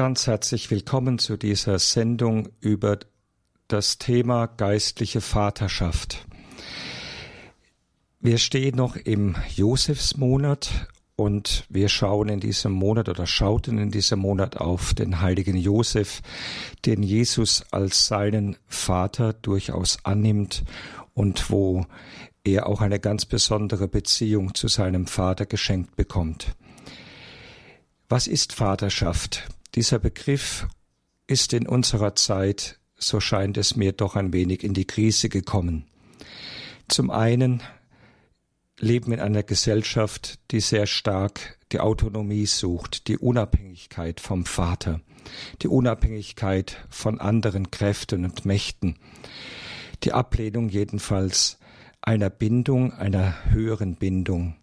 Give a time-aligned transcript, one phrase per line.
[0.00, 3.00] Ganz herzlich willkommen zu dieser Sendung über
[3.68, 6.26] das Thema geistliche Vaterschaft.
[8.18, 14.20] Wir stehen noch im Josefsmonat und wir schauen in diesem Monat oder schauten in diesem
[14.20, 16.22] Monat auf den heiligen Josef,
[16.86, 20.64] den Jesus als seinen Vater durchaus annimmt
[21.12, 21.84] und wo
[22.42, 26.56] er auch eine ganz besondere Beziehung zu seinem Vater geschenkt bekommt.
[28.08, 29.46] Was ist Vaterschaft?
[29.74, 30.66] Dieser Begriff
[31.26, 35.86] ist in unserer Zeit, so scheint es mir, doch ein wenig in die Krise gekommen.
[36.88, 37.62] Zum einen
[38.80, 45.00] leben wir in einer Gesellschaft, die sehr stark die Autonomie sucht, die Unabhängigkeit vom Vater,
[45.62, 48.96] die Unabhängigkeit von anderen Kräften und Mächten,
[50.02, 51.58] die Ablehnung jedenfalls
[52.02, 54.56] einer Bindung, einer höheren Bindung.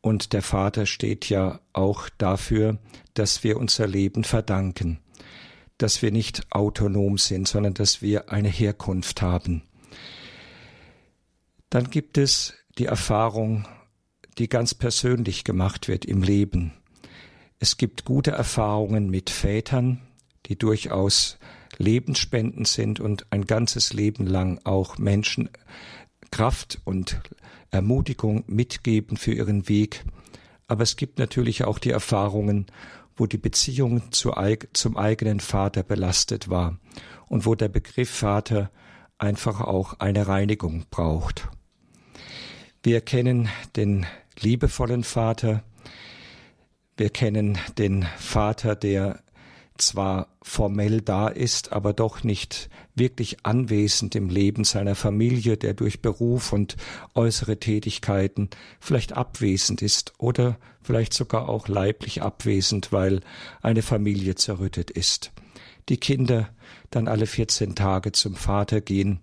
[0.00, 2.78] Und der Vater steht ja auch dafür,
[3.14, 5.00] dass wir unser Leben verdanken,
[5.78, 9.62] dass wir nicht autonom sind, sondern dass wir eine Herkunft haben.
[11.70, 13.66] Dann gibt es die Erfahrung,
[14.38, 16.72] die ganz persönlich gemacht wird im Leben.
[17.58, 20.02] Es gibt gute Erfahrungen mit Vätern,
[20.46, 21.38] die durchaus
[21.78, 25.50] lebensspendend sind und ein ganzes Leben lang auch Menschen
[26.30, 27.20] Kraft und
[27.70, 30.04] Ermutigung mitgeben für ihren Weg.
[30.68, 32.66] Aber es gibt natürlich auch die Erfahrungen,
[33.16, 34.32] wo die Beziehung zu,
[34.72, 36.78] zum eigenen Vater belastet war
[37.28, 38.70] und wo der Begriff Vater
[39.18, 41.48] einfach auch eine Reinigung braucht.
[42.82, 44.06] Wir kennen den
[44.38, 45.64] liebevollen Vater,
[46.96, 49.22] wir kennen den Vater, der
[49.78, 56.02] zwar formell da ist, aber doch nicht wirklich anwesend im Leben seiner Familie, der durch
[56.02, 56.76] Beruf und
[57.14, 63.20] äußere Tätigkeiten vielleicht abwesend ist oder vielleicht sogar auch leiblich abwesend, weil
[63.62, 65.32] eine Familie zerrüttet ist.
[65.88, 66.48] Die Kinder
[66.90, 69.20] dann alle 14 Tage zum Vater gehen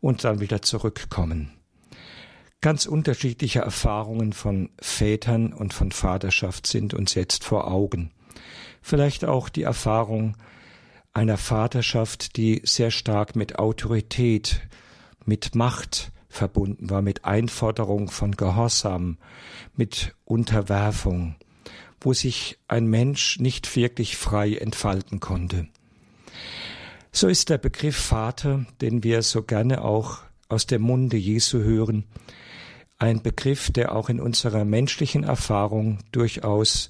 [0.00, 1.52] und dann wieder zurückkommen.
[2.60, 8.10] Ganz unterschiedliche Erfahrungen von Vätern und von Vaterschaft sind uns jetzt vor Augen
[8.86, 10.36] vielleicht auch die Erfahrung
[11.12, 14.60] einer Vaterschaft, die sehr stark mit Autorität,
[15.24, 19.18] mit Macht verbunden war, mit Einforderung von Gehorsam,
[19.74, 21.34] mit Unterwerfung,
[22.00, 25.66] wo sich ein Mensch nicht wirklich frei entfalten konnte.
[27.10, 30.18] So ist der Begriff Vater, den wir so gerne auch
[30.48, 32.04] aus dem Munde Jesu hören,
[32.98, 36.88] ein Begriff, der auch in unserer menschlichen Erfahrung durchaus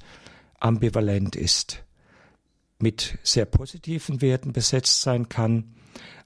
[0.61, 1.86] ambivalent ist
[2.79, 5.75] mit sehr positiven Werten besetzt sein kann,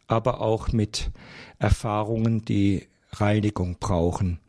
[0.06, 1.10] aber auch mit
[1.58, 4.40] Erfahrungen, die Reinigung brauchen,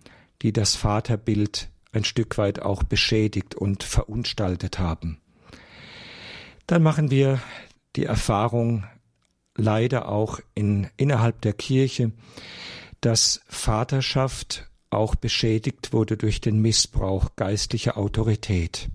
[0.41, 5.19] die das Vaterbild ein Stück weit auch beschädigt und verunstaltet haben.
[6.67, 7.41] Dann machen wir
[7.95, 8.85] die Erfahrung
[9.55, 12.11] leider auch in, innerhalb der Kirche,
[13.01, 18.89] dass Vaterschaft auch beschädigt wurde durch den Missbrauch geistlicher Autorität.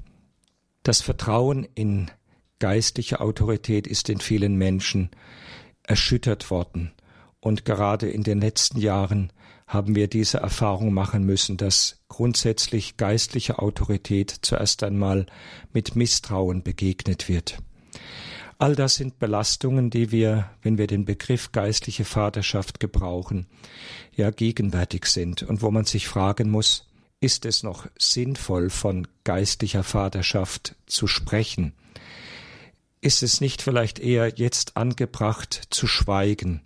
[0.83, 2.11] Das Vertrauen in
[2.59, 5.11] geistliche Autorität ist in vielen Menschen
[5.83, 6.93] erschüttert worden.
[7.41, 9.33] Und gerade in den letzten Jahren
[9.67, 15.27] haben wir diese Erfahrung machen müssen, dass grundsätzlich geistliche Autorität zuerst einmal
[15.73, 17.59] mit Misstrauen begegnet wird.
[18.59, 23.47] All das sind Belastungen, die wir, wenn wir den Begriff geistliche Vaterschaft gebrauchen,
[24.15, 26.89] ja gegenwärtig sind und wo man sich fragen muss,
[27.21, 31.75] ist es noch sinnvoll, von geistlicher Vaterschaft zu sprechen?
[33.07, 36.63] Ist es nicht vielleicht eher jetzt angebracht zu schweigen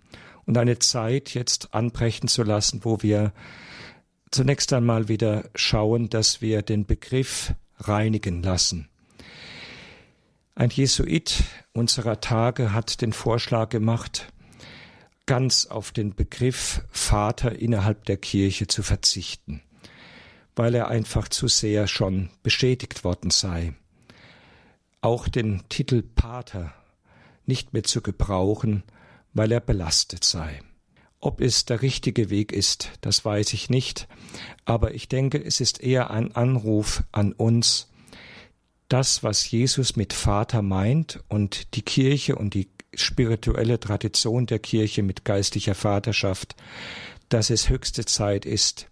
[0.47, 3.31] und eine Zeit jetzt anbrechen zu lassen, wo wir
[4.31, 8.89] zunächst einmal wieder schauen, dass wir den Begriff reinigen lassen.
[10.55, 11.43] Ein Jesuit
[11.73, 14.33] unserer Tage hat den Vorschlag gemacht,
[15.27, 19.61] ganz auf den Begriff Vater innerhalb der Kirche zu verzichten,
[20.55, 23.75] weil er einfach zu sehr schon beschädigt worden sei
[25.01, 26.73] auch den Titel Pater
[27.45, 28.83] nicht mehr zu gebrauchen,
[29.33, 30.61] weil er belastet sei.
[31.19, 34.07] Ob es der richtige Weg ist, das weiß ich nicht,
[34.65, 37.89] aber ich denke, es ist eher ein Anruf an uns,
[38.87, 45.01] das, was Jesus mit Vater meint und die Kirche und die spirituelle Tradition der Kirche
[45.03, 46.55] mit geistlicher Vaterschaft,
[47.29, 48.87] dass es höchste Zeit ist,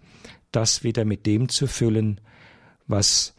[0.51, 2.21] das wieder mit dem zu füllen,
[2.88, 3.33] was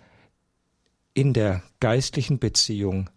[1.14, 3.10] in der geistlichen Beziehung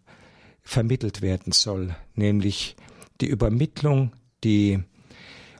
[0.61, 2.75] vermittelt werden soll, nämlich
[3.21, 4.13] die Übermittlung,
[4.43, 4.83] die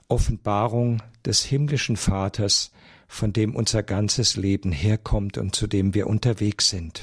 [0.08, 2.72] Offenbarung des himmlischen Vaters,
[3.06, 7.02] von dem unser ganzes Leben herkommt und zu dem wir unterwegs sind.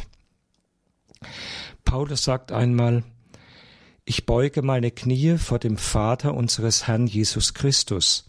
[1.86, 3.04] Paulus sagt einmal,
[4.04, 8.25] Ich beuge meine Knie vor dem Vater unseres Herrn Jesus Christus,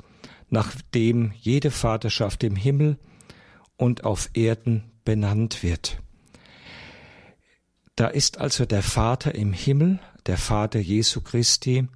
[0.49, 2.99] nach dem jede Vaterschaft im Himmel
[3.77, 6.03] und auf Erden benannt wird.
[7.97, 11.89] Da ist also der Vater im Himmel, der Vater Jesu Christi,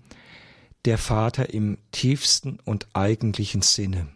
[0.84, 4.08] der Vater im tiefsten und eigentlichen Sinne.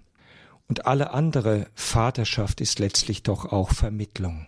[0.68, 4.46] Und alle andere Vaterschaft ist letztlich doch auch Vermittlung.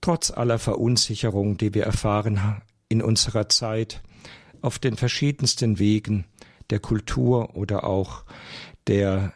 [0.00, 4.02] Trotz aller Verunsicherung, die wir erfahren in unserer Zeit,
[4.60, 6.26] auf den verschiedensten Wegen
[6.70, 8.24] der Kultur oder auch
[8.88, 9.32] der,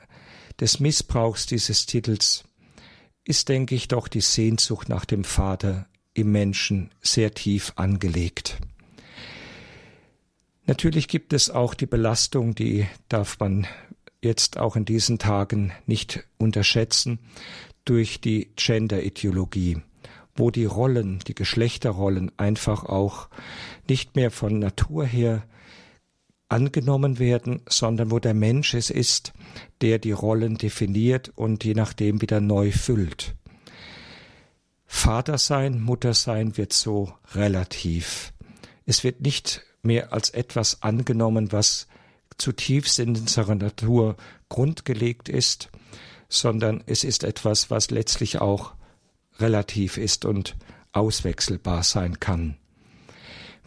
[0.59, 2.45] des Missbrauchs dieses Titels,
[3.25, 8.59] ist, denke ich, doch die Sehnsucht nach dem Vater im Menschen sehr tief angelegt.
[10.67, 13.67] Natürlich gibt es auch die Belastung, die darf man
[14.23, 17.19] jetzt auch in diesen Tagen nicht unterschätzen,
[17.85, 19.79] durch die Gender-Ideologie,
[20.37, 23.29] wo die Rollen, die Geschlechterrollen einfach auch
[23.89, 25.43] nicht mehr von Natur her
[26.49, 29.33] angenommen werden, sondern wo der Mensch es ist,
[29.81, 33.35] der die Rollen definiert und je nachdem wieder neu füllt.
[34.93, 38.35] Vater sein, Mutter sein wird so relativ.
[38.87, 41.87] Es wird nicht mehr als etwas angenommen, was
[42.37, 44.17] zutiefst in unserer Natur
[44.51, 45.71] grundgelegt ist,
[46.29, 48.75] sondern es ist etwas, was letztlich auch
[49.39, 50.57] relativ ist und
[50.93, 52.57] auswechselbar sein kann.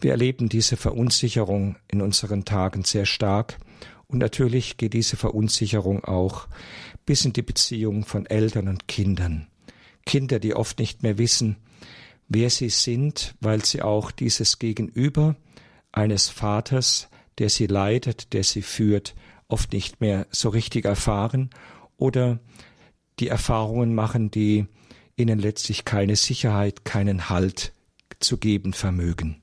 [0.00, 3.58] Wir erleben diese Verunsicherung in unseren Tagen sehr stark
[4.06, 6.48] und natürlich geht diese Verunsicherung auch
[7.06, 9.48] bis in die Beziehung von Eltern und Kindern.
[10.06, 11.56] Kinder, die oft nicht mehr wissen,
[12.28, 15.36] wer sie sind, weil sie auch dieses Gegenüber
[15.92, 17.08] eines Vaters,
[17.38, 19.14] der sie leitet, der sie führt,
[19.48, 21.50] oft nicht mehr so richtig erfahren
[21.96, 22.38] oder
[23.20, 24.66] die Erfahrungen machen, die
[25.16, 27.72] ihnen letztlich keine Sicherheit, keinen Halt
[28.20, 29.42] zu geben vermögen.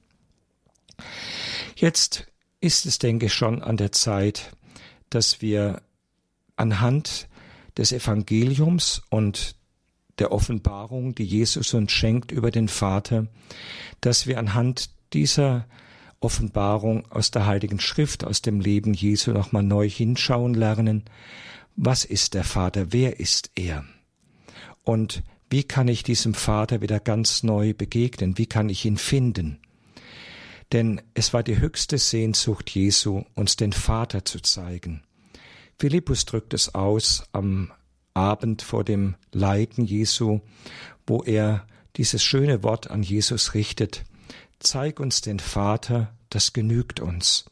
[1.75, 2.27] Jetzt
[2.59, 4.51] ist es, denke ich, schon an der Zeit,
[5.09, 5.81] dass wir
[6.55, 7.27] anhand
[7.77, 9.55] des Evangeliums und
[10.19, 13.27] der Offenbarung, die Jesus uns schenkt über den Vater,
[14.01, 15.65] dass wir anhand dieser
[16.19, 21.03] Offenbarung aus der Heiligen Schrift, aus dem Leben Jesu nochmal neu hinschauen lernen.
[21.75, 22.91] Was ist der Vater?
[22.91, 23.83] Wer ist er?
[24.83, 28.37] Und wie kann ich diesem Vater wieder ganz neu begegnen?
[28.37, 29.59] Wie kann ich ihn finden?
[30.71, 35.03] Denn es war die höchste Sehnsucht Jesu, uns den Vater zu zeigen.
[35.77, 37.71] Philippus drückt es aus am
[38.13, 40.41] Abend vor dem Leiden Jesu,
[41.07, 41.65] wo er
[41.97, 44.03] dieses schöne Wort an Jesus richtet
[44.61, 47.45] zeig uns den Vater, das genügt uns.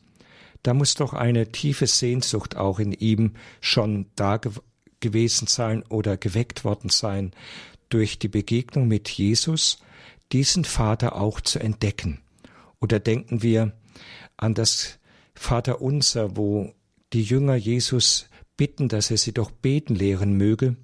[0.64, 4.52] Da muss doch eine tiefe Sehnsucht auch in ihm schon da ge
[5.02, 7.32] gewesen sein oder geweckt worden sein,
[7.88, 9.80] durch die Begegnung mit Jesus
[10.34, 12.20] diesen Vater auch zu entdecken.
[12.82, 13.72] Oder denken wir
[14.36, 15.00] an das
[15.36, 16.74] Vaterunser, wo
[17.14, 18.28] die Jünger Jesus
[18.60, 20.76] bitten, dass er sie doch beten lehren möge,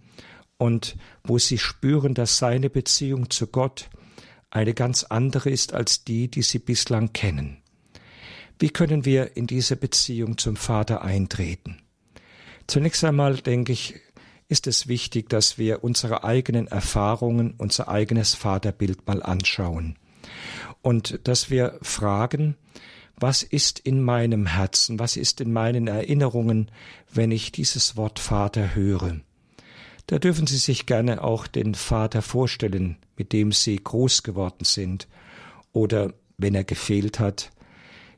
[0.57, 0.95] und
[1.25, 3.89] wo sie spüren, dass seine Beziehung zu Gott
[4.49, 7.57] eine ganz andere ist als die, die sie bislang kennen.
[8.57, 11.81] Wie können wir in diese Beziehung zum Vater eintreten?
[12.67, 13.95] Zunächst einmal denke ich,
[14.47, 19.97] ist es wichtig, dass wir unsere eigenen Erfahrungen, unser eigenes Vaterbild mal anschauen
[20.81, 22.55] und dass wir fragen,
[23.17, 26.71] was ist in meinem Herzen, was ist in meinen Erinnerungen,
[27.11, 29.21] wenn ich dieses Wort Vater höre?
[30.07, 35.07] Da dürfen Sie sich gerne auch den Vater vorstellen, mit dem Sie groß geworden sind,
[35.71, 37.51] oder wenn er gefehlt hat,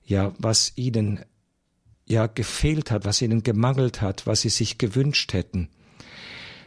[0.03, 1.21] ja, was Ihnen
[2.05, 5.69] ja gefehlt hat, was Ihnen gemangelt hat, was Sie sich gewünscht hätten.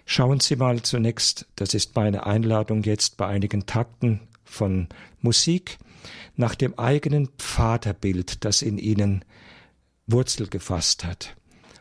[0.05, 4.89] Schauen Sie mal zunächst, das ist meine Einladung jetzt bei einigen Takten von
[5.21, 5.79] Musik,
[6.37, 9.25] nach dem eigenen Vaterbild, das in Ihnen
[10.07, 11.37] Wurzel gefasst hat.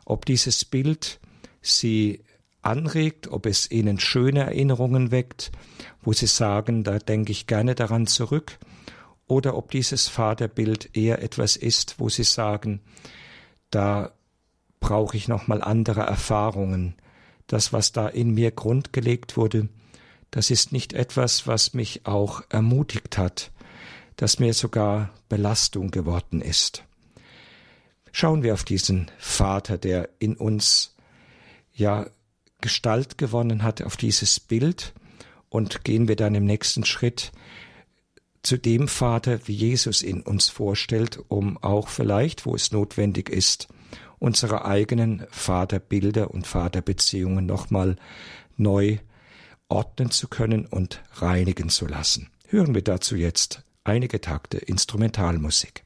[0.05, 1.19] Ob dieses Bild
[1.61, 2.23] Sie
[2.61, 5.51] anregt, ob es ihnen schöne Erinnerungen weckt,
[6.01, 8.57] wo sie sagen, da denke ich gerne daran zurück,
[9.27, 12.81] oder ob dieses Vaterbild eher etwas ist, wo sie sagen,
[13.69, 14.11] da
[14.79, 16.95] brauche ich nochmal andere Erfahrungen.
[17.45, 19.69] Das, was da in mir grundgelegt wurde,
[20.31, 23.51] das ist nicht etwas, was mich auch ermutigt hat,
[24.19, 26.83] das mir sogar Belastung geworden ist.
[28.11, 30.93] Schauen wir auf diesen Vater, der in uns
[31.73, 32.05] ja
[32.59, 34.93] Gestalt gewonnen hat auf dieses Bild
[35.47, 37.31] und gehen wir dann im nächsten Schritt
[38.43, 43.69] zu dem Vater, wie Jesus ihn uns vorstellt, um auch vielleicht, wo es notwendig ist,
[44.17, 47.95] unsere eigenen Vaterbilder und Vaterbeziehungen nochmal
[48.57, 48.97] neu
[49.69, 52.29] ordnen zu können und reinigen zu lassen.
[52.47, 55.83] Hören wir dazu jetzt einige Takte Instrumentalmusik.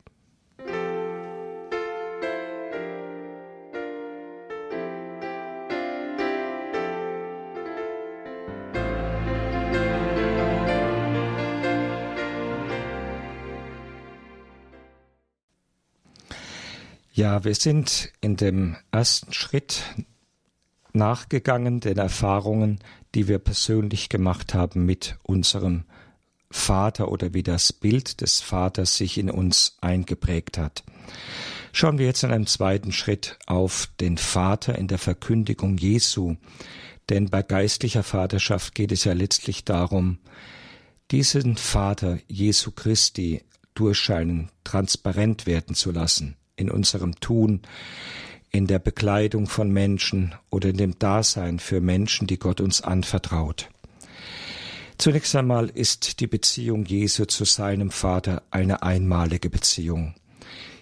[17.15, 19.83] Ja, wir sind in dem ersten Schritt
[20.93, 22.79] nachgegangen den Erfahrungen,
[23.13, 25.83] die wir persönlich gemacht haben mit unserem
[26.53, 30.83] Vater oder wie das Bild des Vaters sich in uns eingeprägt hat.
[31.72, 36.36] Schauen wir jetzt in einem zweiten Schritt auf den Vater in der Verkündigung Jesu,
[37.10, 40.19] denn bei geistlicher Vaterschaft geht es ja letztlich darum,
[41.12, 43.41] diesen Vater Jesu Christi
[43.74, 47.63] durchscheinen, transparent werden zu lassen in unserem Tun,
[48.51, 53.69] in der Bekleidung von Menschen oder in dem Dasein für Menschen, die Gott uns anvertraut.
[54.97, 60.15] Zunächst einmal ist die Beziehung Jesu zu seinem Vater eine einmalige Beziehung.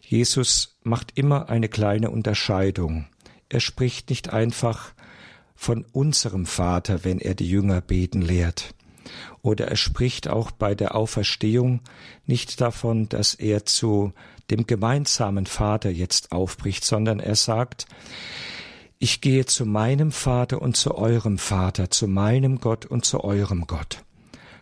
[0.01, 3.07] Jesus macht immer eine kleine Unterscheidung.
[3.49, 4.93] Er spricht nicht einfach
[5.55, 8.73] von unserem Vater, wenn er die Jünger beten lehrt.
[9.41, 11.81] Oder er spricht auch bei der Auferstehung
[12.25, 14.13] nicht davon, dass er zu
[14.49, 17.85] dem gemeinsamen Vater jetzt aufbricht, sondern er sagt,
[19.01, 23.65] ich gehe zu meinem Vater und zu eurem Vater, zu meinem Gott und zu eurem
[23.65, 24.03] Gott.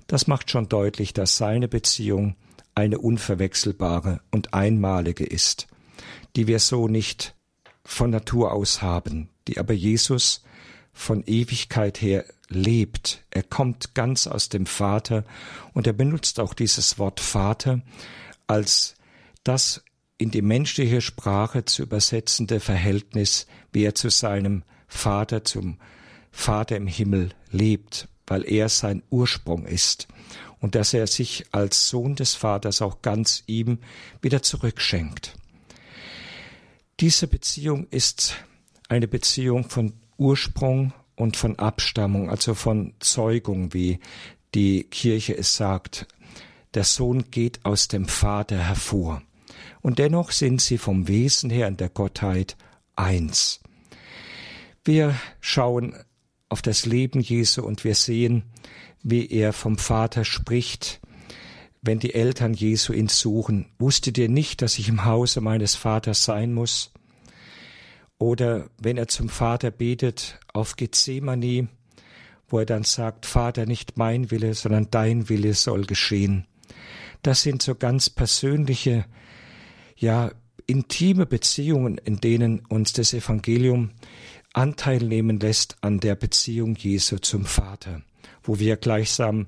[0.08, 2.38] Das macht schon deutlich, dass seine Beziehung
[2.74, 5.68] eine unverwechselbare und einmalige ist,
[6.38, 7.36] die wir so nicht
[7.84, 10.42] von Natur aus haben, die aber Jesus
[10.94, 13.26] von Ewigkeit her lebt.
[13.32, 15.26] Er kommt ganz aus dem Vater
[15.74, 17.82] und er benutzt auch dieses Wort Vater
[18.48, 18.96] als
[19.44, 19.84] das
[20.20, 25.80] in die menschliche Sprache zu übersetzende Verhältnis, wie er zu seinem Vater, zum
[26.30, 30.08] Vater im Himmel lebt, weil er sein Ursprung ist
[30.60, 33.80] und dass er sich als Sohn des Vaters auch ganz ihm
[34.22, 35.36] wieder zurückschenkt.
[37.00, 38.36] Diese Beziehung ist
[38.90, 44.00] eine Beziehung von Ursprung und von Abstammung, also von Zeugung, wie
[44.54, 46.08] die Kirche es sagt.
[46.74, 49.22] Der Sohn geht aus dem Vater hervor.
[49.82, 52.58] Und dennoch sind sie vom Wesen her in der Gottheit
[52.96, 53.62] eins.
[54.84, 55.96] Wir schauen
[56.50, 58.44] auf das Leben Jesu und wir sehen,
[59.04, 61.00] wie er vom Vater spricht,
[61.82, 63.68] wenn die Eltern Jesu ihn suchen.
[63.78, 66.92] Wusstet ihr nicht, dass ich im Hause meines Vaters sein muss?
[68.18, 71.70] Oder wenn er zum Vater betet auf Gethsemane,
[72.50, 76.46] wo er dann sagt, Vater, nicht mein Wille, sondern dein Wille soll geschehen.
[77.22, 79.06] Das sind so ganz persönliche,
[80.00, 80.32] ja,
[80.66, 83.92] intime Beziehungen, in denen uns das Evangelium
[84.54, 88.02] Anteil nehmen lässt an der Beziehung Jesu zum Vater,
[88.44, 89.48] wo wir gleichsam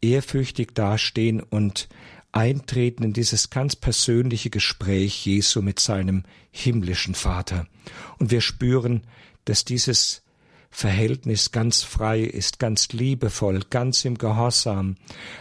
[0.00, 1.88] ehrfürchtig dastehen und
[2.30, 7.66] eintreten in dieses ganz persönliche Gespräch Jesu mit seinem himmlischen Vater.
[8.18, 9.02] Und wir spüren,
[9.44, 10.22] dass dieses
[10.70, 14.96] Verhältnis ganz frei ist, ganz liebevoll, ganz im Gehorsam,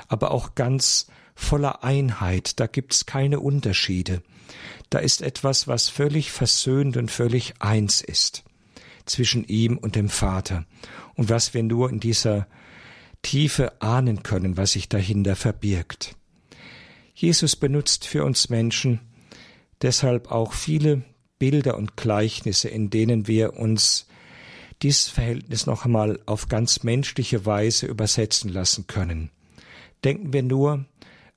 [0.08, 2.60] aber auch ganz voller Einheit.
[2.60, 4.22] Da gibt's keine Unterschiede.
[4.89, 8.44] Da ist etwas, was völlig versöhnt und völlig eins ist
[9.06, 10.65] zwischen ihm und dem Vater
[11.15, 12.48] und was wir nur in dieser
[13.22, 16.15] Tiefe ahnen können, was sich dahinter verbirgt.
[17.13, 19.00] Jesus benutzt für uns Menschen
[19.82, 21.03] deshalb auch viele
[21.39, 24.08] Bilder und Gleichnisse, in denen wir uns
[24.82, 29.32] dieses Verhältnis noch einmal auf ganz menschliche Weise übersetzen lassen können.
[30.03, 30.86] Denken wir nur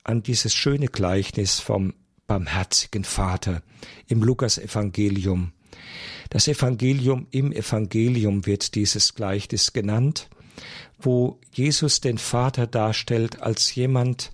[0.04, 1.94] an dieses schöne Gleichnis vom
[2.26, 3.62] barmherzigen Vater
[4.06, 5.52] im Lukas-Evangelium.
[6.30, 10.28] Das Evangelium im Evangelium wird dieses Gleichnis genannt,
[10.98, 14.30] wo Jesus den Vater darstellt als jemand,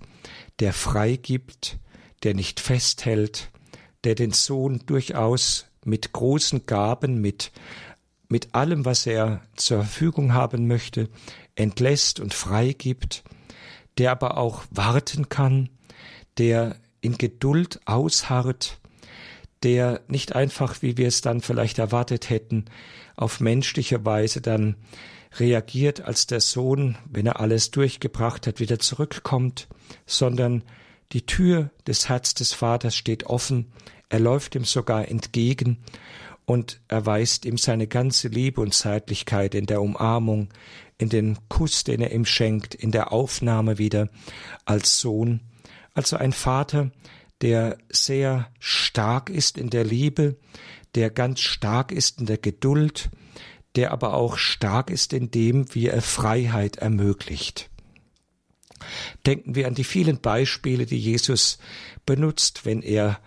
[0.59, 1.79] der freigibt,
[2.23, 3.51] der nicht festhält,
[4.03, 7.51] der den Sohn durchaus mit großen Gaben, mit,
[8.27, 11.09] mit allem, was er zur Verfügung haben möchte,
[11.55, 13.23] entlässt und freigibt,
[13.97, 15.69] der aber auch warten kann,
[16.37, 18.79] der in Geduld ausharrt,
[19.63, 22.65] der nicht einfach, wie wir es dann vielleicht erwartet hätten,
[23.15, 24.75] auf menschliche Weise dann
[25.39, 29.67] reagiert, als der Sohn, wenn er alles durchgebracht hat, wieder zurückkommt,
[30.05, 30.63] sondern
[31.11, 33.71] die Tür des Herz des Vaters steht offen,
[34.09, 35.79] er läuft ihm sogar entgegen
[36.47, 40.47] und erweist ihm seine ganze Liebe und Zeitlichkeit in der Umarmung,
[40.97, 44.09] in den Kuss, den er ihm schenkt, in der Aufnahme wieder
[44.63, 45.41] als Sohn,
[45.93, 46.91] also ein Vater,
[47.41, 50.37] der sehr stark ist in der Liebe,
[50.95, 53.09] der ganz stark ist in der Geduld,
[53.75, 57.69] der aber auch stark ist in dem, wie er Freiheit ermöglicht.
[59.25, 61.59] Denken wir an die vielen Beispiele, die Jesus
[62.05, 63.19] benutzt, wenn er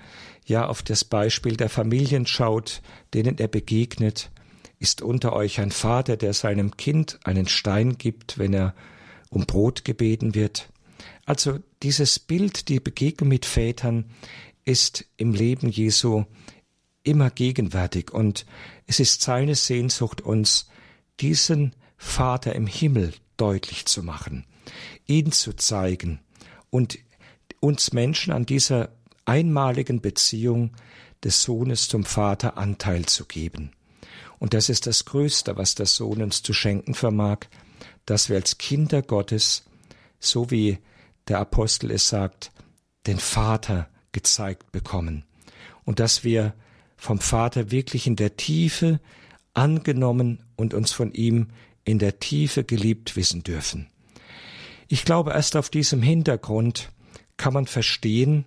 [0.50, 2.82] ja auf das Beispiel der Familien schaut,
[3.14, 4.30] denen er begegnet.
[4.78, 8.74] Ist unter euch ein Vater, der seinem Kind einen Stein gibt, wenn er
[9.30, 10.70] um Brot gebeten wird?
[11.24, 14.10] Also dieses Bild, die Begegnung mit Vätern,
[14.64, 16.24] ist im Leben Jesu
[17.02, 18.44] immer gegenwärtig und
[18.86, 20.68] es ist seine Sehnsucht, uns
[21.20, 24.44] diesen Vater im Himmel deutlich zu machen,
[25.06, 26.20] ihn zu zeigen
[26.68, 26.98] und
[27.60, 28.90] uns Menschen an dieser
[29.24, 30.72] einmaligen Beziehung
[31.22, 33.72] des Sohnes zum Vater Anteil zu geben.
[34.38, 37.40] Und das ist das Größte, was der Sohn uns zu schenken vermag,
[38.06, 39.64] dass wir als Kinder Gottes,
[40.18, 40.78] so wie
[41.28, 42.50] der Apostel es sagt,
[43.06, 45.24] den Vater gezeigt bekommen
[45.84, 46.54] und dass wir
[46.96, 49.00] vom Vater wirklich in der Tiefe
[49.54, 51.48] angenommen und uns von ihm
[51.84, 53.88] in der Tiefe geliebt wissen dürfen.
[54.88, 56.90] Ich glaube, erst auf diesem Hintergrund
[57.36, 58.44] kann man verstehen,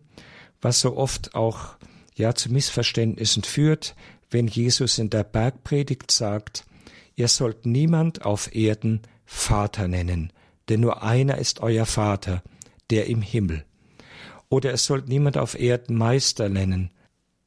[0.64, 1.76] was so oft auch
[2.16, 3.96] ja zu Missverständnissen führt,
[4.30, 6.66] wenn Jesus in der Bergpredigt sagt,
[7.16, 10.32] ihr sollt niemand auf Erden Vater nennen,
[10.70, 12.44] denn nur einer ist euer Vater,
[12.90, 13.66] der im Himmel.
[14.50, 16.92] Oder es sollt niemand auf Erden Meister nennen,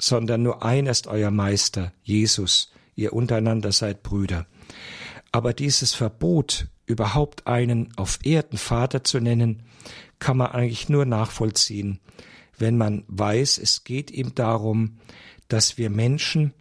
[0.01, 4.47] sondern nur einer ist euer Meister, Jesus, ihr untereinander seid Brüder.
[5.33, 9.63] Aber dieses Verbot, überhaupt einen auf Erden Vater zu nennen,
[10.19, 12.01] kann man eigentlich nur nachvollziehen,
[12.59, 14.99] wenn man weiß, es geht ihm darum,
[15.49, 16.55] dass wir Menschen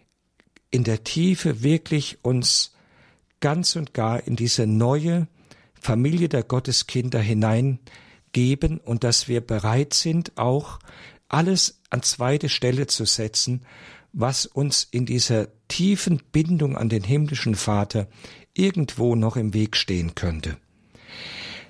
[0.71, 2.73] in der Tiefe wirklich uns
[3.39, 5.27] ganz und gar in diese neue
[5.73, 10.79] Familie der Gotteskinder hineingeben und dass wir bereit sind, auch
[11.29, 13.65] alles an zweite Stelle zu setzen,
[14.13, 18.07] was uns in dieser tiefen Bindung an den himmlischen Vater
[18.53, 20.57] irgendwo noch im Weg stehen könnte.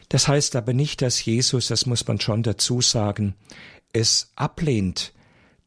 [0.09, 3.35] Das heißt aber nicht, dass Jesus, das muss man schon dazu sagen,
[3.93, 5.13] es ablehnt,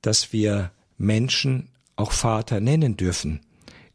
[0.02, 3.40] dass wir Menschen auch Vater nennen dürfen.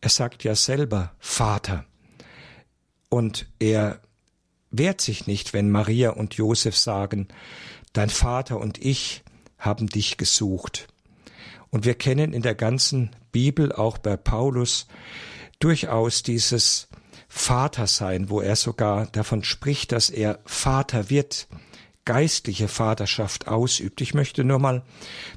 [0.01, 1.85] Er sagt ja selber Vater.
[3.09, 4.01] Und er
[4.71, 7.27] wehrt sich nicht, wenn Maria und Josef sagen,
[7.93, 9.23] dein Vater und ich
[9.57, 10.87] haben dich gesucht.
[11.69, 14.87] Und wir kennen in der ganzen Bibel, auch bei Paulus,
[15.59, 16.89] durchaus dieses
[17.35, 21.47] Vatersein, wo er sogar davon spricht, dass er Vater wird,
[22.05, 24.01] geistliche Vaterschaft ausübt.
[24.01, 24.83] Ich möchte nur mal,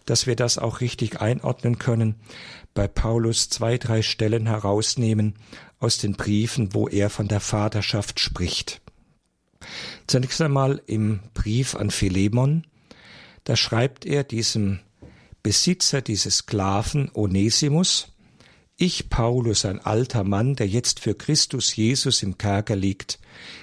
[0.05, 2.15] dass wir das auch richtig einordnen können,
[2.75, 5.37] bei Paulus zwei, drei Stellen herausnehmen
[5.81, 8.83] aus den Briefen, wo er von der Vaterschaft spricht.
[10.07, 12.67] Zunächst einmal im Brief an Philemon,
[13.45, 14.81] da schreibt er diesem
[15.43, 18.13] Besitzer dieses Sklaven Onesimus,
[18.77, 23.19] ich, Paulus, ein alter Mann, der jetzt für Christus Jesus im Kerker liegt,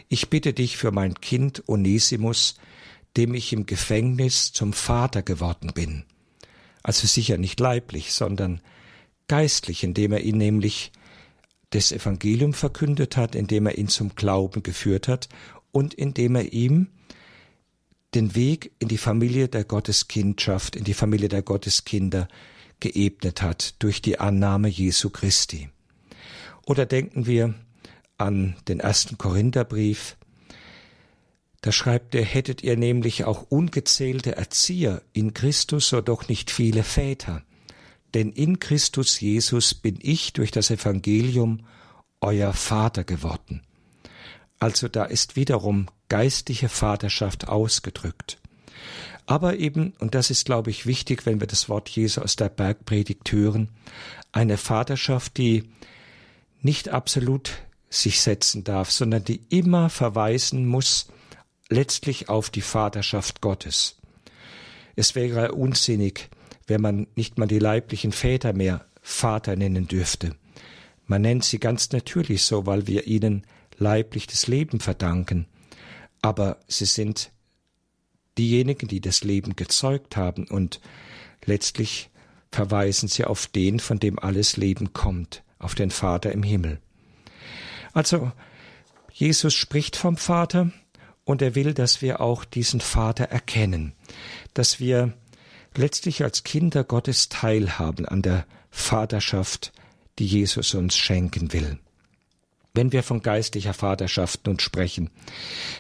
[0.10, 2.56] ich bitte dich für mein Kind Onesimus,
[3.16, 6.04] dem ich im Gefängnis zum Vater geworden bin.
[6.82, 8.62] Also sicher nicht leiblich, sondern
[9.28, 10.92] geistlich, indem er ihn nämlich
[11.70, 15.30] das Evangelium verkündet hat, indem er ihn zum Glauben geführt hat
[15.72, 16.88] und indem er ihm
[18.14, 22.28] den Weg in die Familie der Gotteskindschaft, in die Familie der Gotteskinder
[22.84, 25.70] geebnet hat durch die Annahme Jesu Christi.
[26.66, 27.54] Oder denken wir
[28.18, 30.18] an den ersten Korintherbrief.
[31.62, 36.84] Da schreibt er, hättet ihr nämlich auch ungezählte Erzieher in Christus, so doch nicht viele
[36.84, 37.42] Väter.
[38.14, 41.66] Denn in Christus Jesus bin ich durch das Evangelium
[42.20, 43.62] euer Vater geworden.
[44.60, 48.40] Also da ist wiederum geistliche Vaterschaft ausgedrückt.
[49.26, 52.50] Aber eben, und das ist, glaube ich, wichtig, wenn wir das Wort Jesu aus der
[52.50, 53.70] Bergpredigt hören,
[54.32, 55.70] eine Vaterschaft, die
[56.62, 57.52] nicht absolut
[57.90, 61.08] sich setzen darf, sondern die immer verweisen muss
[61.70, 63.98] letztlich auf die Vaterschaft Gottes.
[64.96, 66.30] Es wäre unsinnig,
[66.68, 70.36] wenn man nicht mal die leiblichen Väter mehr Vater nennen dürfte.
[71.06, 73.46] Man nennt sie ganz natürlich so, weil wir ihnen
[73.78, 75.48] leiblich das Leben verdanken.
[76.22, 77.33] Aber sie sind
[78.38, 80.82] diejenigen, die das Leben gezeugt haben und
[81.46, 82.10] letztlich
[82.52, 86.80] verweisen sie auf den, von dem alles Leben kommt, auf den Vater im Himmel.
[87.94, 88.32] Also,
[89.12, 90.72] Jesus spricht vom Vater
[91.26, 93.94] und er will, dass wir auch diesen Vater erkennen,
[94.54, 95.14] dass wir
[95.76, 99.72] letztlich als Kinder Gottes teilhaben an der Vaterschaft,
[100.20, 101.80] die Jesus uns schenken will.
[102.74, 105.12] Wenn wir von geistlicher Vaterschaft nun sprechen,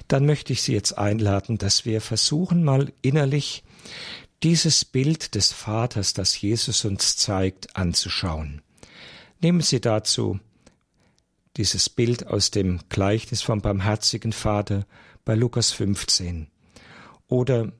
[0.08, 3.64] dann möchte ich Sie jetzt einladen, dass wir versuchen mal innerlich
[4.44, 8.62] dieses Bild des Vaters, das Jesus uns zeigt, anzuschauen.
[9.42, 10.40] Nehmen Sie dazu
[11.58, 14.86] dieses Bild aus dem Gleichnis vom barmherzigen Vater
[15.26, 16.48] bei Lukas 15.
[17.28, 17.72] Oder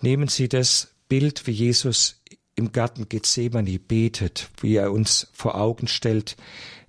[0.00, 2.22] nehmen Sie das Bild, wie Jesus
[2.56, 6.36] im Garten Gethsemane betet, wie er uns vor Augen stellt,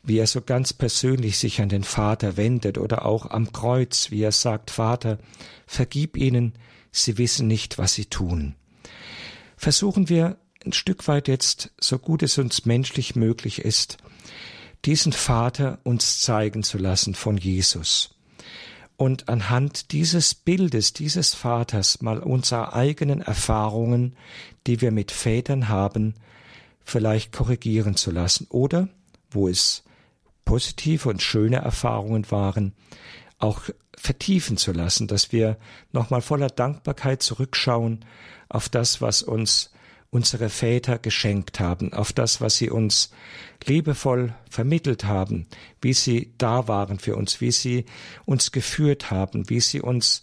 [0.06, 4.22] wie er so ganz persönlich sich an den Vater wendet oder auch am Kreuz, wie
[4.22, 5.18] er sagt, Vater,
[5.66, 6.54] vergib ihnen,
[6.92, 8.56] sie wissen nicht, was sie tun.
[9.58, 13.98] Versuchen wir ein Stück weit jetzt, so gut es uns menschlich möglich ist,
[14.86, 18.12] diesen Vater uns zeigen zu lassen von Jesus.
[18.98, 24.16] Und anhand dieses Bildes, dieses Vaters mal unsere eigenen Erfahrungen,
[24.68, 26.14] die wir mit Vätern haben,
[26.84, 28.88] vielleicht korrigieren zu lassen oder,
[29.32, 29.84] wo es
[30.46, 32.74] positive und schöne Erfahrungen waren,
[33.40, 33.62] auch
[33.98, 35.58] vertiefen zu lassen, dass wir
[35.92, 38.06] nochmal voller Dankbarkeit zurückschauen
[38.50, 39.72] auf das, was uns
[40.12, 43.12] unsere Väter geschenkt haben, auf das, was sie uns
[43.66, 45.48] liebevoll vermittelt haben,
[45.82, 47.86] wie sie da waren für uns, wie sie
[48.26, 50.22] uns geführt haben, wie sie uns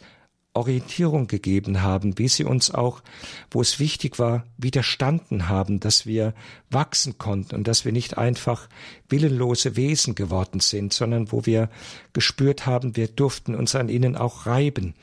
[0.55, 3.03] Orientierung gegeben haben, wie sie uns auch,
[3.51, 6.35] wo es wichtig war, widerstanden haben, dass wir
[6.69, 8.69] wachsen konnten und dass wir nicht einfach
[9.09, 11.71] willenlose Wesen geworden sind, sondern wo wir
[12.13, 14.95] gespürt haben, wir durften uns an ihnen auch reiben.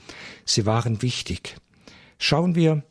[0.45, 1.55] Sie waren wichtig.
[2.19, 2.83] Schauen wir,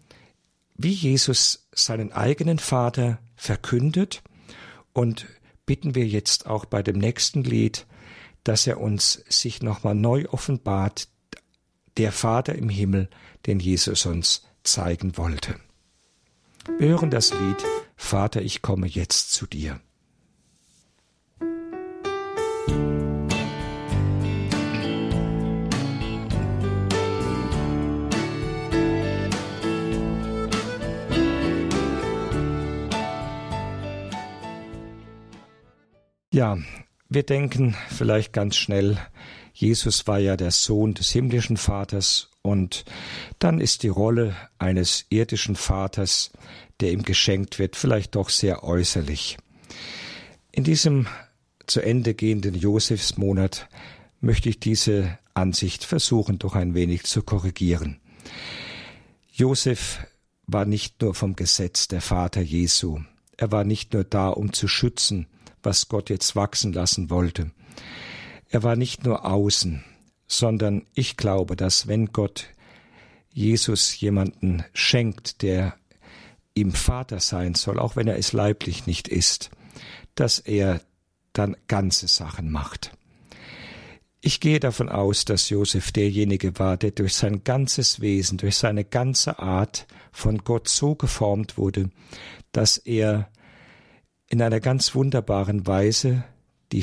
[0.75, 4.23] wie Jesus seinen eigenen Vater verkündet
[4.93, 5.27] und
[5.65, 7.87] bitten wir jetzt auch bei dem nächsten Lied,
[8.43, 11.09] dass er uns sich nochmal neu offenbart,
[11.99, 13.09] der Vater im Himmel,
[13.47, 15.57] den Jesus uns zeigen wollte.
[16.79, 17.65] Wir hören das Lied
[17.97, 19.81] Vater, ich komme jetzt zu dir.
[36.33, 36.57] Ja,
[37.09, 38.97] wir denken vielleicht ganz schnell,
[39.59, 42.85] Jesus war ja der Sohn des himmlischen Vaters und
[43.41, 46.31] dann ist die Rolle eines irdischen Vaters,
[46.79, 49.37] der ihm geschenkt wird, vielleicht doch sehr äußerlich.
[50.53, 51.09] In diesem
[51.67, 53.69] zu Ende gehenden Josefsmonat
[54.21, 57.99] möchte ich diese Ansicht versuchen, doch ein wenig zu korrigieren.
[59.33, 59.99] Josef
[60.47, 63.01] war nicht nur vom Gesetz der Vater Jesu,
[63.37, 65.27] er war nicht nur da, um zu schützen,
[65.65, 67.51] was Gott jetzt wachsen lassen wollte.
[68.51, 69.85] Er war nicht nur außen,
[70.27, 72.47] sondern ich glaube, dass wenn Gott
[73.33, 75.75] Jesus jemanden schenkt, der
[76.55, 79.51] ihm Vater sein soll, auch wenn er es leiblich nicht ist,
[80.15, 80.81] dass er
[81.33, 82.93] dann ganze Sachen macht.
[84.21, 88.85] Ich gehe davon aus, dass Josef derjenige war, der durch sein ganzes Wesen, durch seine
[88.85, 91.91] ganze Art von Gott so geformt wurde,
[92.51, 93.31] dass er
[94.29, 96.25] in einer ganz wunderbaren Weise
[96.73, 96.83] die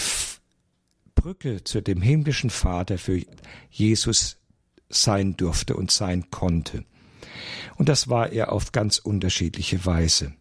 [1.26, 3.20] Brücke zu dem himmlischen Vater für
[3.72, 4.38] Jesus
[4.90, 6.86] sein durfte und sein konnte.
[7.78, 10.36] Und das war er auf ganz unterschiedliche Weise.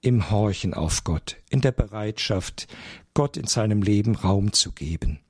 [0.00, 2.66] Im Horchen auf Gott, in der Bereitschaft,
[3.14, 5.20] Gott in seinem Leben Raum zu geben.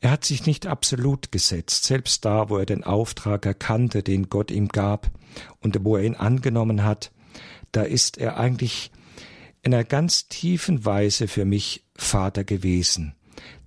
[0.00, 4.50] Er hat sich nicht absolut gesetzt, selbst da, wo er den Auftrag erkannte, den Gott
[4.50, 5.10] ihm gab
[5.60, 7.10] und wo er ihn angenommen hat,
[7.72, 8.90] da ist er eigentlich
[9.62, 13.14] in einer ganz tiefen Weise für mich Vater gewesen,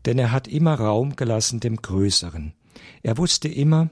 [0.05, 2.53] denn er hat immer Raum gelassen dem Größeren.
[3.03, 3.89] Er wusste immer,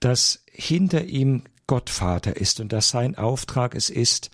[0.00, 4.30] dass hinter ihm Gott Vater ist und dass sein Auftrag es ist,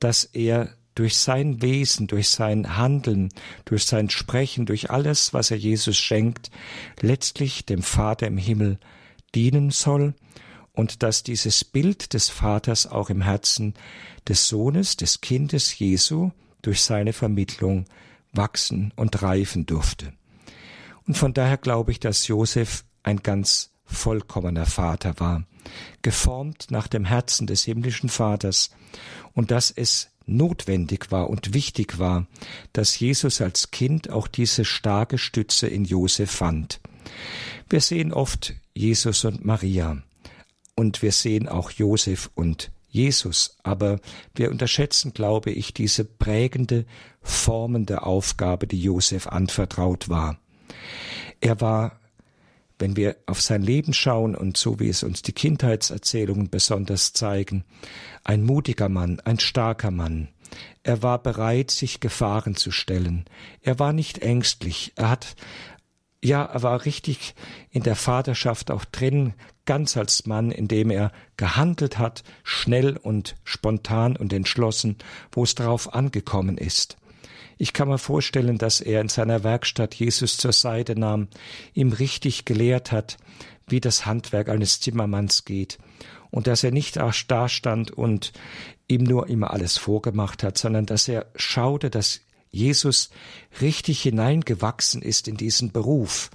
[0.00, 3.28] dass er durch sein Wesen, durch sein Handeln,
[3.64, 6.50] durch sein Sprechen, durch alles, was er Jesus schenkt,
[7.00, 8.78] letztlich dem Vater im Himmel
[9.34, 10.14] dienen soll
[10.72, 13.74] und dass dieses Bild des Vaters auch im Herzen
[14.26, 16.30] des Sohnes, des Kindes Jesu
[16.62, 17.84] durch seine Vermittlung
[18.32, 20.12] wachsen und reifen durfte.
[21.06, 25.44] Und von daher glaube ich, dass Josef ein ganz vollkommener Vater war,
[26.02, 28.70] geformt nach dem Herzen des himmlischen Vaters
[29.32, 32.26] und dass es notwendig war und wichtig war,
[32.74, 36.80] dass Jesus als Kind auch diese starke Stütze in Josef fand.
[37.70, 40.02] Wir sehen oft Jesus und Maria
[40.74, 44.00] und wir sehen auch Josef und Jesus, aber
[44.34, 46.86] wir unterschätzen, glaube ich, diese prägende,
[47.20, 50.38] formende Aufgabe, die Josef anvertraut war.
[51.40, 52.00] Er war,
[52.78, 57.64] wenn wir auf sein Leben schauen und so wie es uns die Kindheitserzählungen besonders zeigen,
[58.24, 60.28] ein mutiger Mann, ein starker Mann.
[60.82, 63.26] Er war bereit, sich Gefahren zu stellen.
[63.60, 64.92] Er war nicht ängstlich.
[64.96, 65.36] Er hat
[66.22, 67.34] ja, er war richtig
[67.70, 69.34] in der Vaterschaft auch drin,
[69.66, 74.96] ganz als Mann, indem er gehandelt hat, schnell und spontan und entschlossen,
[75.30, 76.96] wo es darauf angekommen ist.
[77.58, 81.28] Ich kann mir vorstellen, dass er in seiner Werkstatt Jesus zur Seite nahm,
[81.74, 83.18] ihm richtig gelehrt hat,
[83.66, 85.78] wie das Handwerk eines Zimmermanns geht,
[86.30, 88.32] und dass er nicht da stand und
[88.86, 93.10] ihm nur immer alles vorgemacht hat, sondern dass er schaute, dass Jesus
[93.60, 96.30] richtig hineingewachsen ist in diesen Beruf,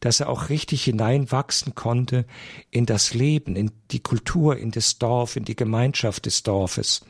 [0.00, 2.26] dass er auch richtig hineinwachsen konnte
[2.70, 7.02] in das Leben, in die Kultur, in das Dorf, in die Gemeinschaft des Dorfes.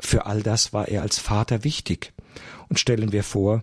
[0.00, 2.12] für all das war er als Vater wichtig.
[2.68, 3.62] Und stellen wir vor,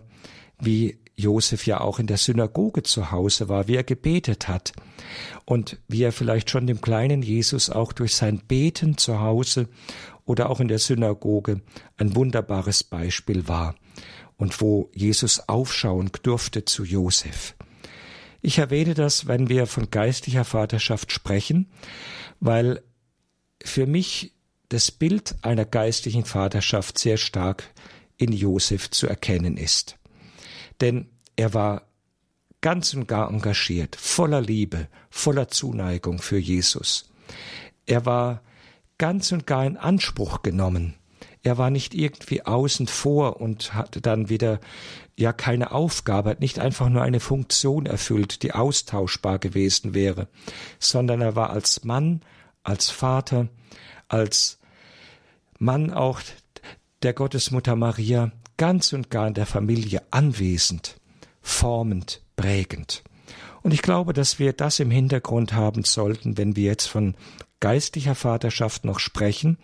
[0.58, 4.72] wie Josef ja auch in der Synagoge zu Hause war, wie er gebetet hat
[5.44, 9.68] und wie er vielleicht schon dem kleinen Jesus auch durch sein Beten zu Hause
[10.24, 11.60] oder auch in der Synagoge
[11.98, 13.74] ein wunderbares Beispiel war
[14.42, 17.54] und wo Jesus aufschauen durfte zu Josef.
[18.40, 21.70] Ich erwähne das, wenn wir von geistlicher Vaterschaft sprechen,
[22.40, 22.82] weil
[23.64, 24.32] für mich
[24.68, 27.72] das Bild einer geistlichen Vaterschaft sehr stark
[28.16, 29.96] in Josef zu erkennen ist.
[30.80, 31.86] Denn er war
[32.62, 37.12] ganz und gar engagiert, voller Liebe, voller Zuneigung für Jesus.
[37.86, 38.42] Er war
[38.98, 40.96] ganz und gar in Anspruch genommen.
[41.42, 44.60] Er war nicht irgendwie außen vor und hatte dann wieder
[45.16, 50.28] ja keine Aufgabe, hat nicht einfach nur eine Funktion erfüllt, die austauschbar gewesen wäre,
[50.78, 52.22] sondern er war als Mann,
[52.62, 53.48] als Vater,
[54.08, 54.58] als
[55.58, 56.20] Mann auch
[57.02, 60.96] der Gottesmutter Maria ganz und gar in der Familie anwesend,
[61.40, 63.02] formend, prägend.
[63.62, 67.14] Und ich glaube, dass wir das im Hintergrund haben sollten, wenn wir jetzt von
[67.62, 69.56] geistlicher Vaterschaft noch sprechen,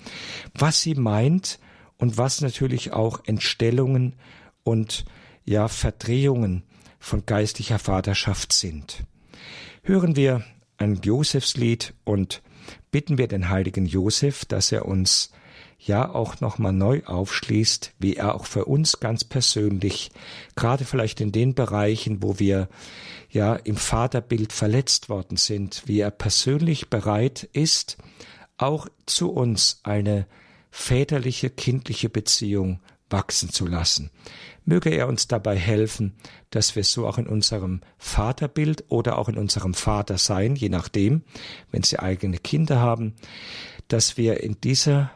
[0.54, 1.58] was sie meint
[1.98, 4.14] und was natürlich auch Entstellungen
[4.62, 5.04] und
[5.44, 6.62] ja Verdrehungen
[7.00, 9.02] von geistlicher Vaterschaft sind.
[9.82, 10.44] Hören wir
[10.76, 12.40] ein Josefslied und
[12.92, 15.32] bitten wir den heiligen Josef, dass er uns
[15.78, 20.10] ja auch nochmal neu aufschließt, wie er auch für uns ganz persönlich,
[20.56, 22.68] gerade vielleicht in den Bereichen, wo wir
[23.30, 27.96] ja im Vaterbild verletzt worden sind, wie er persönlich bereit ist,
[28.56, 30.26] auch zu uns eine
[30.70, 34.10] väterliche, kindliche Beziehung wachsen zu lassen.
[34.64, 36.14] Möge er uns dabei helfen,
[36.50, 41.22] dass wir so auch in unserem Vaterbild oder auch in unserem Vater sein, je nachdem,
[41.70, 43.14] wenn sie eigene Kinder haben,
[43.88, 45.10] dass wir in dieser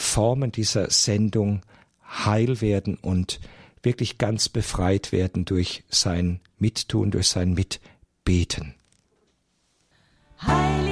[0.00, 1.62] Formen dieser Sendung
[2.04, 3.40] heil werden und
[3.82, 8.74] wirklich ganz befreit werden durch sein Mittun, durch sein Mitbeten.
[10.40, 10.90] Heilig.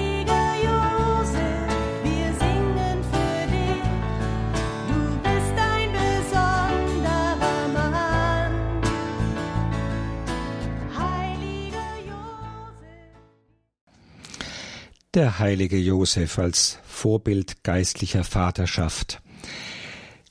[15.18, 19.22] Der heilige Josef als Vorbild geistlicher Vaterschaft.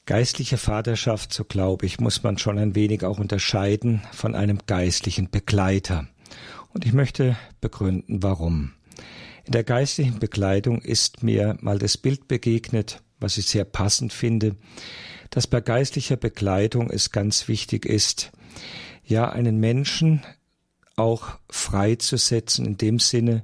[0.06, 5.30] Geistliche Vaterschaft, so glaube ich, muss man schon ein wenig auch unterscheiden von einem geistlichen
[5.30, 6.10] Begleiter.
[6.74, 8.74] Und ich möchte begründen, warum.
[9.46, 14.58] In der geistlichen Begleitung ist mir mal das Bild begegnet, was ich sehr passend finde,
[15.30, 18.34] dass bei geistlicher Begleitung es ganz wichtig ist,
[19.06, 20.22] ja, einen Menschen
[20.98, 23.44] auch freizusetzen in dem Sinne,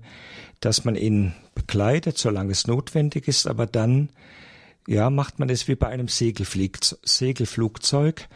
[0.59, 4.09] dass man ihn begleitet, solange es notwendig ist, aber dann
[4.87, 8.27] ja, macht man es wie bei einem Segelflugzeug.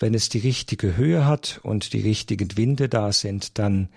[0.00, 3.88] Wenn es die richtige Höhe hat und die richtigen Winde da sind, dann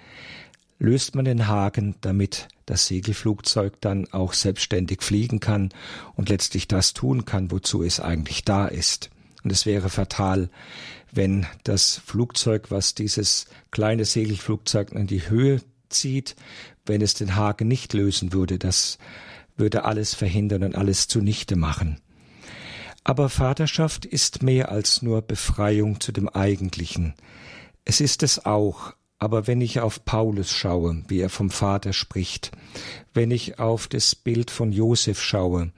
[0.77, 5.69] löst man den Haken, damit das Segelflugzeug dann auch selbstständig fliegen kann
[6.15, 9.09] und letztlich das tun kann, wozu es eigentlich da ist.
[9.45, 10.49] Und es wäre fatal,
[11.11, 16.35] wenn das Flugzeug, was dieses kleine Segelflugzeug in die Höhe zieht,
[16.87, 18.97] wenn es den Haken nicht lösen würde, das
[19.55, 22.01] würde alles verhindern und alles zunichte machen.
[23.03, 27.13] Aber Vaterschaft ist mehr als nur Befreiung zu dem Eigentlichen.
[27.85, 32.49] Es ist es auch, aber wenn ich auf Paulus schaue, wie er vom Vater spricht,
[33.13, 35.71] wenn ich auf das Bild von Josef schaue,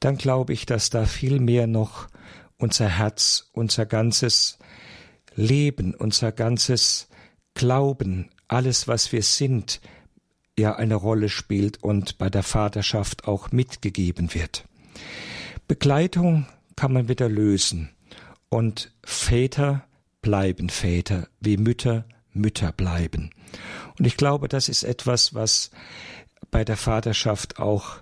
[0.00, 2.08] dann glaube ich, dass da viel mehr noch
[2.58, 4.58] unser Herz, unser ganzes
[5.34, 7.08] Leben, unser ganzes
[7.54, 9.80] Glauben, alles, was wir sind,
[10.58, 14.64] ja eine Rolle spielt und bei der Vaterschaft auch mitgegeben wird.
[15.68, 17.90] Begleitung kann man wieder lösen
[18.48, 19.86] und Väter
[20.22, 23.30] bleiben Väter, wie Mütter Mütter bleiben.
[23.98, 25.70] Und ich glaube, das ist etwas, was
[26.50, 27.96] bei der Vaterschaft auch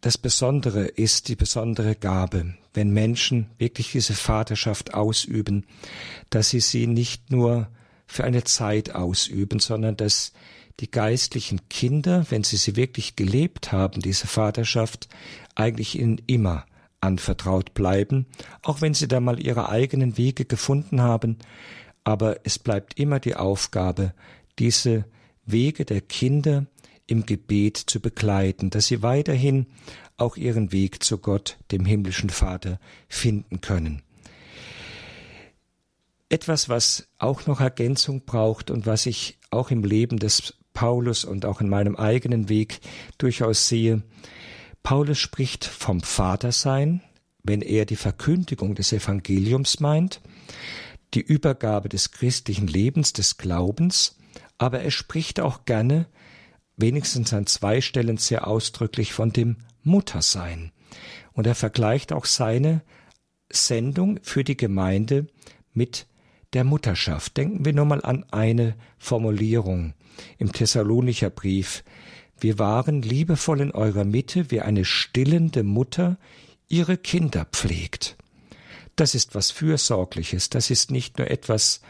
[0.00, 5.66] das Besondere ist, die besondere Gabe, wenn Menschen wirklich diese Vaterschaft ausüben,
[6.30, 7.68] dass sie sie nicht nur
[8.06, 10.32] für eine Zeit ausüben, sondern dass
[10.80, 15.08] die geistlichen Kinder, wenn sie sie wirklich gelebt haben, diese Vaterschaft,
[15.54, 16.64] eigentlich ihnen immer
[17.00, 18.26] anvertraut bleiben,
[18.62, 21.38] auch wenn sie da mal ihre eigenen Wege gefunden haben,
[22.04, 24.14] aber es bleibt immer die Aufgabe,
[24.58, 25.04] diese
[25.44, 26.66] Wege der Kinder
[27.10, 29.66] im Gebet zu begleiten, dass sie weiterhin
[30.16, 34.02] auch ihren Weg zu Gott, dem himmlischen Vater, finden können.
[36.28, 41.44] Etwas, was auch noch Ergänzung braucht und was ich auch im Leben des Paulus und
[41.44, 42.80] auch in meinem eigenen Weg
[43.18, 44.02] durchaus sehe.
[44.84, 47.02] Paulus spricht vom Vatersein,
[47.42, 50.20] wenn er die Verkündigung des Evangeliums meint,
[51.14, 54.16] die Übergabe des christlichen Lebens, des Glaubens,
[54.58, 56.06] aber er spricht auch gerne,
[56.80, 60.72] wenigstens an zwei Stellen sehr ausdrücklich von dem Muttersein.
[61.32, 62.82] Und er vergleicht auch seine
[63.50, 65.26] Sendung für die Gemeinde
[65.72, 66.06] mit
[66.52, 67.36] der Mutterschaft.
[67.36, 69.94] Denken wir nur mal an eine Formulierung
[70.38, 71.84] im Thessalonicher Brief.
[72.38, 76.18] Wir waren liebevoll in eurer Mitte, wie eine stillende Mutter
[76.68, 78.16] ihre Kinder pflegt.
[78.96, 81.80] Das ist was Fürsorgliches, das ist nicht nur etwas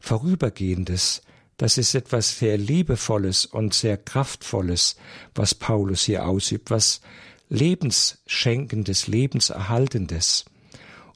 [0.00, 1.22] Vorübergehendes,
[1.60, 4.96] das ist etwas sehr Liebevolles und sehr Kraftvolles,
[5.34, 7.02] was Paulus hier ausübt, was
[7.50, 10.46] Lebensschenkendes, Lebenserhaltendes.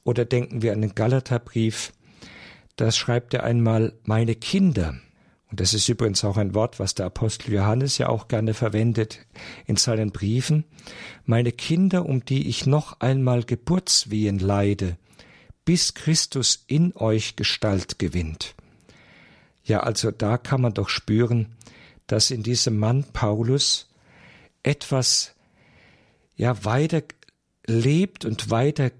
[0.05, 1.95] Oder denken wir an den Galaterbrief,
[2.77, 4.97] das schreibt er einmal, meine Kinder.
[5.51, 9.21] Und das ist übrigens auch ein Wort, was der Apostel Johannes ja auch gerne verwendet
[9.65, 10.65] in seinen Briefen.
[11.25, 14.99] Meine Kinder, um die ich noch einmal Geburtswehen leide,
[15.65, 18.55] bis Christus in euch Gestalt gewinnt.
[19.65, 21.57] Ja, also da kann man doch spüren,
[22.07, 23.91] dass in diesem Mann Paulus
[24.63, 25.35] etwas
[26.37, 27.03] ja weiter
[27.67, 28.91] lebt und weiter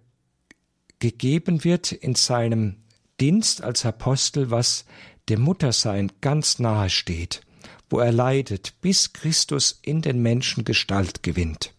[0.99, 2.77] gegeben wird in seinem
[3.21, 4.87] Dienst als Apostel, was
[5.29, 7.43] dem Muttersein ganz nahe steht,
[7.91, 11.73] wo er leidet, bis Christus in den Menschen Gestalt gewinnt.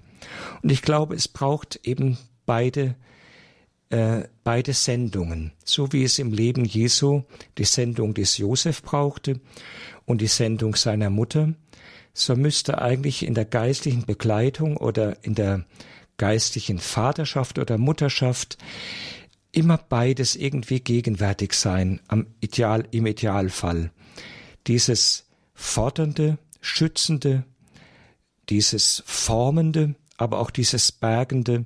[0.61, 2.95] Und ich glaube, es braucht eben beide
[3.89, 7.23] äh, beide Sendungen, so wie es im Leben Jesu
[7.57, 9.39] die Sendung des Josef brauchte
[10.05, 11.53] und die Sendung seiner Mutter,
[12.13, 15.65] so müsste eigentlich in der geistlichen Begleitung oder in der
[16.17, 18.57] geistlichen Vaterschaft oder Mutterschaft
[19.51, 23.91] immer beides irgendwie gegenwärtig sein, am Ideal, im Idealfall.
[24.67, 27.43] Dieses fordernde, schützende,
[28.49, 31.65] dieses formende, aber auch dieses bergende,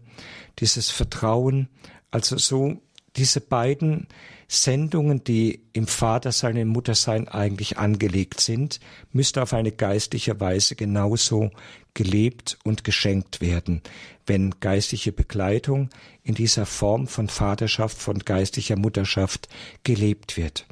[0.60, 1.70] dieses Vertrauen,
[2.12, 2.78] also so
[3.16, 4.08] diese beiden
[4.48, 8.80] Sendungen, die im Vatersein, im Muttersein eigentlich angelegt sind,
[9.12, 11.52] müsste auf eine geistliche Weise genauso
[11.94, 13.82] gelebt und geschenkt werden,
[14.26, 15.90] wenn geistliche Begleitung
[16.24, 19.50] in dieser Form von Vaterschaft, von geistlicher Mutterschaft
[19.84, 20.66] gelebt wird.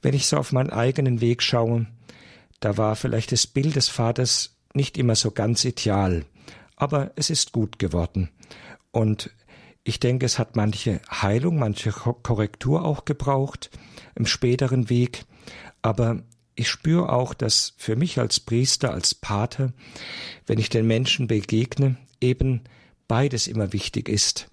[0.00, 1.86] Wenn ich so auf meinen eigenen Weg schaue,
[2.60, 6.24] da war vielleicht das Bild des Vaters nicht immer so ganz ideal,
[6.76, 8.30] aber es ist gut geworden.
[8.92, 9.30] Und
[9.84, 13.70] ich denke, es hat manche Heilung, manche Korrektur auch gebraucht
[14.14, 15.24] im späteren Weg.
[15.80, 16.22] Aber
[16.54, 19.72] ich spüre auch, dass für mich als Priester, als Pater,
[20.46, 22.62] wenn ich den Menschen begegne, eben
[23.06, 24.50] beides immer wichtig ist.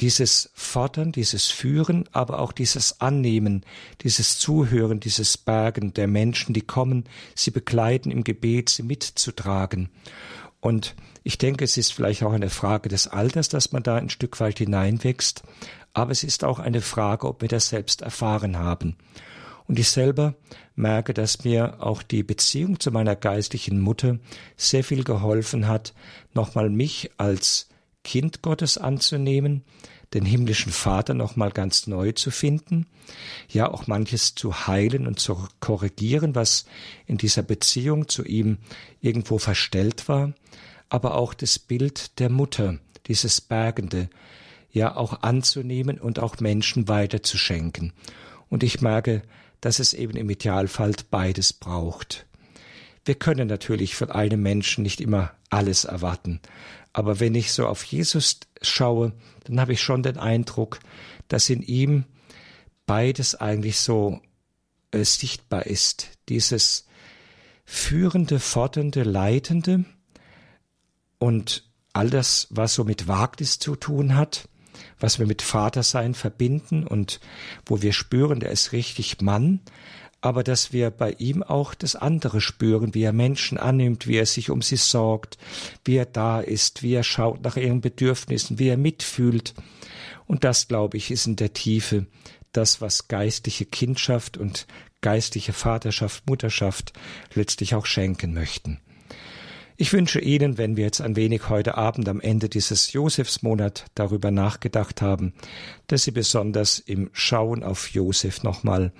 [0.00, 3.64] Dieses Fordern, dieses Führen, aber auch dieses Annehmen,
[4.02, 9.90] dieses Zuhören, dieses Bergen der Menschen, die kommen, sie begleiten im Gebet, sie mitzutragen.
[10.62, 10.94] Und
[11.24, 14.38] ich denke, es ist vielleicht auch eine Frage des Alters, dass man da ein Stück
[14.38, 15.42] weit hineinwächst,
[15.92, 18.96] aber es ist auch eine Frage, ob wir das selbst erfahren haben.
[19.66, 20.34] Und ich selber
[20.76, 24.20] merke, dass mir auch die Beziehung zu meiner geistlichen Mutter
[24.56, 25.94] sehr viel geholfen hat,
[26.32, 27.68] nochmal mich als
[28.04, 29.64] Kind Gottes anzunehmen,
[30.14, 32.86] den himmlischen Vater nochmal ganz neu zu finden,
[33.48, 36.66] ja auch manches zu heilen und zu korrigieren, was
[37.06, 38.58] in dieser Beziehung zu ihm
[39.00, 40.32] irgendwo verstellt war,
[40.88, 44.10] aber auch das Bild der Mutter, dieses Bergende,
[44.70, 47.92] ja auch anzunehmen und auch Menschen weiterzuschenken.
[48.48, 49.22] Und ich merke,
[49.60, 52.26] dass es eben im Idealfall beides braucht.
[53.04, 56.40] Wir können natürlich von einem Menschen nicht immer alles erwarten,
[56.92, 59.12] aber wenn ich so auf Jesus schaue,
[59.44, 60.78] dann habe ich schon den Eindruck,
[61.28, 62.04] dass in ihm
[62.86, 64.20] beides eigentlich so
[64.90, 66.10] äh, sichtbar ist.
[66.28, 66.86] Dieses
[67.64, 69.84] führende, fordernde, leitende
[71.18, 74.48] und all das, was so mit Wagnis zu tun hat,
[74.98, 77.20] was wir mit Vatersein verbinden und
[77.66, 79.60] wo wir spüren, der ist richtig Mann,
[80.22, 84.24] aber dass wir bei ihm auch das andere spüren, wie er Menschen annimmt, wie er
[84.24, 85.36] sich um sie sorgt,
[85.84, 89.52] wie er da ist, wie er schaut nach ihren Bedürfnissen, wie er mitfühlt.
[90.26, 92.06] Und das, glaube ich, ist in der Tiefe
[92.52, 94.66] das, was geistliche Kindschaft und
[95.00, 96.92] geistliche Vaterschaft, Mutterschaft
[97.34, 98.80] letztlich auch schenken möchten.
[99.76, 104.30] Ich wünsche Ihnen, wenn wir jetzt ein wenig heute Abend am Ende dieses Josefsmonat darüber
[104.30, 105.32] nachgedacht haben,
[105.88, 108.92] dass Sie besonders im Schauen auf Josef nochmal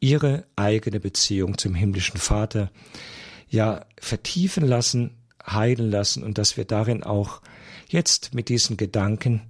[0.00, 2.70] Ihre eigene Beziehung zum himmlischen Vater
[3.48, 7.42] ja vertiefen lassen, heilen lassen und dass wir darin auch
[7.88, 9.42] jetzt mit diesen Gedanken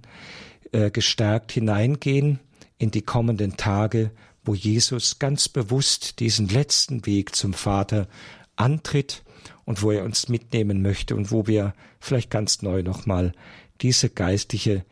[0.71, 2.39] äh, gestärkt hineingehen
[2.77, 4.11] in die kommenden Tage,
[4.43, 8.07] wo Jesus ganz bewusst diesen letzten Weg zum Vater
[8.55, 9.23] antritt
[9.65, 13.33] und wo er uns mitnehmen möchte und wo wir vielleicht ganz neu nochmal
[13.81, 14.85] diese geistliche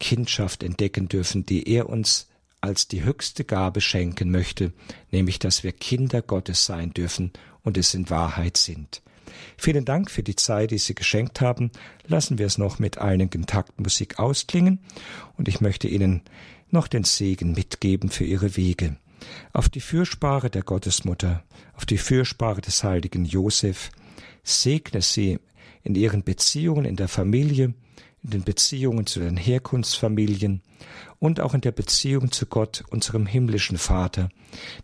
[0.00, 2.28] Kindschaft entdecken dürfen, die er uns
[2.60, 4.72] als die höchste Gabe schenken möchte,
[5.10, 7.32] nämlich dass wir Kinder Gottes sein dürfen
[7.62, 9.02] und es in Wahrheit sind.
[9.56, 11.70] Vielen Dank für die Zeit, die Sie geschenkt haben.
[12.06, 14.80] Lassen wir es noch mit einigen Taktmusik ausklingen
[15.36, 16.22] und ich möchte Ihnen
[16.70, 18.96] noch den Segen mitgeben für Ihre Wege.
[19.52, 21.44] Auf die Fürsprache der Gottesmutter,
[21.74, 23.90] auf die Fürsprache des heiligen Josef,
[24.42, 25.38] segne Sie
[25.82, 27.74] in Ihren Beziehungen in der Familie,
[28.22, 30.62] in den Beziehungen zu den Herkunftsfamilien
[31.18, 34.28] und auch in der Beziehung zu Gott, unserem himmlischen Vater,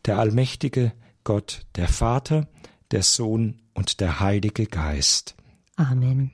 [0.04, 2.48] der allmächtige Gott, der Vater,
[2.90, 5.34] der Sohn und der Heilige Geist.
[5.76, 6.32] Amen.